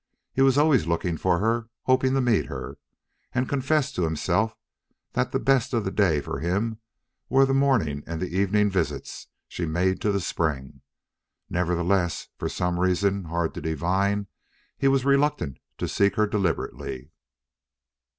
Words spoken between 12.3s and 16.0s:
for some reason hard to divine, he was reluctant to